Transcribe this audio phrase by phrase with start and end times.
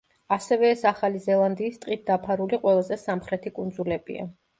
[0.35, 4.27] ასევე ეს ახალი ზელანდიის ტყით დაფარული ყველაზე სამხრეთი კუნძულებია.